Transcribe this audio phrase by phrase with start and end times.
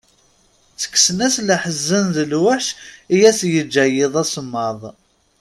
[0.73, 2.67] Ttekksen-as leḥzen d lweḥc
[3.13, 4.81] i as-yeǧǧa yiḍ asemmaḍ.